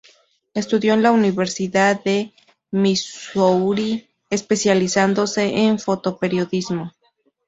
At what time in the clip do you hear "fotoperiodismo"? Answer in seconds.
5.77-6.91